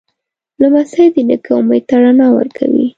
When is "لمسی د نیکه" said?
0.61-1.51